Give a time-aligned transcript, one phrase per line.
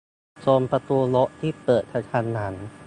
[0.43, 2.55] -ชนประตูรถที่เปิดกระทันหัน